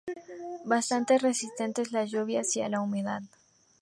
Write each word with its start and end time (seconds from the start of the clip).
Bastante 0.65 1.19
resistentes 1.19 1.93
a 1.93 1.99
las 1.99 2.09
lluvias, 2.09 2.55
y 2.57 2.61
a 2.63 2.69
la 2.69 2.81
humedad. 2.81 3.21